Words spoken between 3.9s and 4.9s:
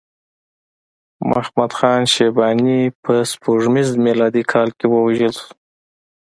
میلادي کال کې